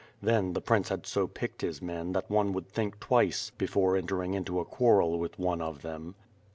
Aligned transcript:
Then 0.19 0.53
the 0.53 0.61
Prince 0.61 0.89
had 0.89 1.05
so 1.05 1.27
picked 1.27 1.61
his 1.61 1.79
men 1.79 2.13
that 2.13 2.27
one 2.27 2.53
would 2.53 2.67
think 2.67 2.99
twice 2.99 3.51
before 3.51 3.95
entering 3.95 4.33
into 4.33 4.59
a 4.59 4.65
quarrel 4.65 5.19
with 5.19 5.37
one 5.37 5.61
of 5.61 5.83
them. 5.83 6.15